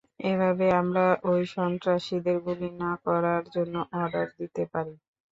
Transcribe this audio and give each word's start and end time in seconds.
এভাবেই 0.25 0.73
আমরা 0.81 1.03
ওই 1.29 1.41
সন্ত্রাসীদের 1.55 2.37
গুলি 2.45 2.69
না 2.81 2.91
করার 3.05 3.43
জন্য 3.55 3.73
অর্ডার 3.93 4.27
দিতে 4.39 4.63
পারি। 4.73 4.93